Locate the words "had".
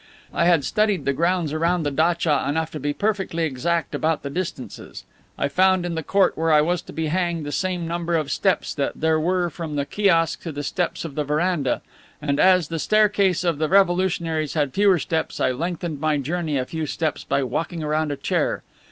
0.45-0.63, 14.55-14.73